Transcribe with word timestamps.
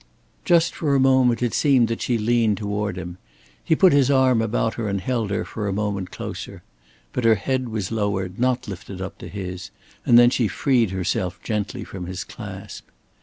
Just 0.45 0.73
for 0.73 0.95
a 0.95 0.99
moment 0.99 1.43
it 1.43 1.53
seemed 1.53 1.87
that 1.89 2.01
she 2.01 2.17
leaned 2.17 2.57
toward 2.57 2.97
him. 2.97 3.19
He 3.63 3.75
put 3.75 3.93
his 3.93 4.09
arm 4.09 4.41
about 4.41 4.73
her 4.73 4.87
and 4.89 4.99
held 4.99 5.29
her 5.29 5.45
for 5.45 5.67
a 5.67 5.73
moment 5.73 6.09
closer. 6.09 6.63
But 7.13 7.23
her 7.23 7.35
head 7.35 7.69
was 7.69 7.91
lowered, 7.91 8.39
not 8.39 8.67
lifted 8.67 8.99
up 8.99 9.19
to 9.19 9.27
his; 9.27 9.69
and 10.03 10.17
then 10.17 10.31
she 10.31 10.47
freed 10.47 10.89
herself 10.89 11.39
gently 11.43 11.83
from 11.83 12.07
his 12.07 12.23
clasp. 12.23 12.87